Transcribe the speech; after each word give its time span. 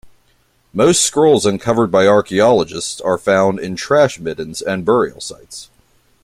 Most 0.73 1.03
scrolls 1.03 1.45
uncovered 1.45 1.91
by 1.91 2.07
archaeologists 2.07 2.99
are 3.01 3.19
found 3.19 3.59
in 3.59 3.75
trash 3.75 4.17
middens 4.17 4.59
and 4.59 4.83
burial 4.83 5.21
sites. 5.21 5.69